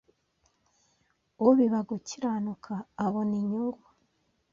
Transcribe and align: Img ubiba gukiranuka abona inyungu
Img 1.37 1.45
ubiba 1.49 1.79
gukiranuka 1.89 2.73
abona 3.05 3.33
inyungu 3.41 3.87